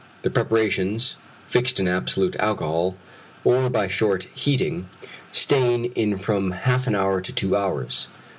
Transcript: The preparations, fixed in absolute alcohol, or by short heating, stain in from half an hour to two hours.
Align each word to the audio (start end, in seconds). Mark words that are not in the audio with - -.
The 0.23 0.31
preparations, 0.31 1.17
fixed 1.45 1.79
in 1.79 1.87
absolute 1.87 2.35
alcohol, 2.37 2.95
or 3.43 3.69
by 3.69 3.87
short 3.87 4.25
heating, 4.33 4.89
stain 5.31 5.91
in 5.93 6.17
from 6.17 6.49
half 6.49 6.87
an 6.87 6.95
hour 6.95 7.21
to 7.21 7.31
two 7.31 7.55
hours. 7.55 8.07